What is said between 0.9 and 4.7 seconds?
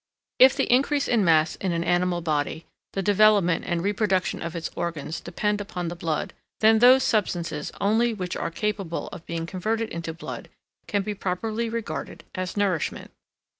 in mass in an animal body, the development and reproduction of